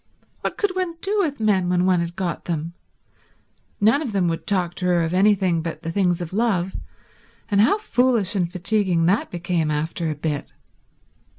What 0.39 0.57
could 0.57 0.75
one 0.75 0.95
do 0.99 1.19
with 1.19 1.39
men 1.39 1.69
when 1.69 1.85
one 1.85 1.99
had 1.99 2.15
got 2.15 2.45
them? 2.45 2.73
None 3.79 4.01
of 4.01 4.13
them 4.13 4.27
would 4.29 4.47
talk 4.47 4.73
to 4.73 4.85
her 4.85 5.03
of 5.03 5.13
anything 5.13 5.61
but 5.61 5.83
the 5.83 5.91
things 5.91 6.21
of 6.21 6.33
love, 6.33 6.75
and 7.51 7.61
how 7.61 7.77
foolish 7.77 8.35
and 8.35 8.51
fatiguing 8.51 9.05
that 9.05 9.29
became 9.29 9.69
after 9.69 10.09
a 10.09 10.15
bit. 10.15 10.49